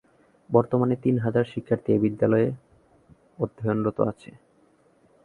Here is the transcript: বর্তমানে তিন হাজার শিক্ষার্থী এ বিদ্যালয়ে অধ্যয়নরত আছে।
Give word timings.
বর্তমানে 0.49 0.95
তিন 1.03 1.15
হাজার 1.19 1.45
শিক্ষার্থী 1.53 1.89
এ 1.93 1.97
বিদ্যালয়ে 2.03 2.47
অধ্যয়নরত 3.39 3.97
আছে। 4.11 4.31